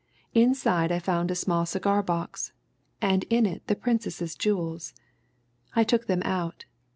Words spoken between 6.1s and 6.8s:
out.